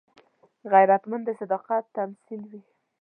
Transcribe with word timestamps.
غیرتمند 0.71 1.23
د 1.27 1.29
صداقت 1.39 1.83
تمثیل 1.97 2.41
وي 2.51 2.61